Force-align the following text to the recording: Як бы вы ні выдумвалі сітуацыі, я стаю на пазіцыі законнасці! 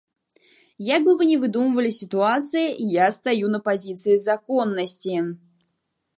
Як 0.95 1.01
бы 1.07 1.13
вы 1.19 1.27
ні 1.31 1.35
выдумвалі 1.43 1.91
сітуацыі, 1.99 2.65
я 2.95 3.11
стаю 3.19 3.45
на 3.59 3.61
пазіцыі 3.69 4.19
законнасці! 4.27 5.15